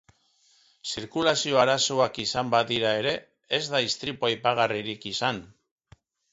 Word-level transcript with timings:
Zirkulazio 0.91 1.59
arazoak 1.65 2.17
izan 2.25 2.51
badira 2.57 2.95
ere, 3.03 3.13
ez 3.61 3.63
da 3.77 3.85
istripu 3.91 4.33
aipagarririk 4.33 5.09
izan. 5.15 5.47